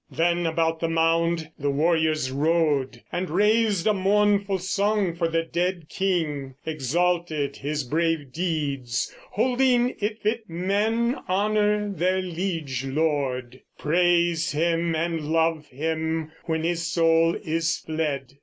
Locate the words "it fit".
9.99-10.49